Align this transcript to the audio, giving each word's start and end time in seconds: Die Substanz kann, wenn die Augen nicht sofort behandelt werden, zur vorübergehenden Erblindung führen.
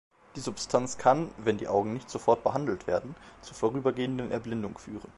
Die 0.35 0.39
Substanz 0.39 0.97
kann, 0.97 1.29
wenn 1.37 1.59
die 1.59 1.67
Augen 1.67 1.93
nicht 1.93 2.09
sofort 2.09 2.43
behandelt 2.43 2.87
werden, 2.87 3.13
zur 3.43 3.53
vorübergehenden 3.55 4.31
Erblindung 4.31 4.79
führen. 4.79 5.07